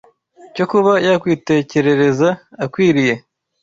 [0.55, 2.29] cyo kuba yakwitekerereza
[2.63, 3.13] akwiriye